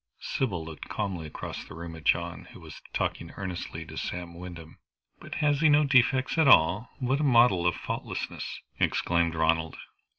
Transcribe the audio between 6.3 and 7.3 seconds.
at all? What a